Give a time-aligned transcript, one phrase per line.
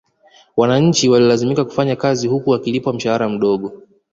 [0.57, 3.71] Wananchi walilazimika kufanya kazi huku wakilipwa mshahara mdogo